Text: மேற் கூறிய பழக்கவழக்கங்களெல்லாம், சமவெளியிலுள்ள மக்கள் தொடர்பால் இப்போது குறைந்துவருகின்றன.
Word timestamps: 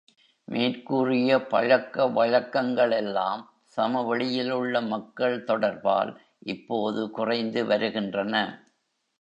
மேற் 0.47 0.83
கூறிய 0.83 1.37
பழக்கவழக்கங்களெல்லாம், 1.51 3.41
சமவெளியிலுள்ள 3.77 4.87
மக்கள் 4.87 5.43
தொடர்பால் 5.43 6.11
இப்போது 6.47 7.03
குறைந்துவருகின்றன. 7.17 8.35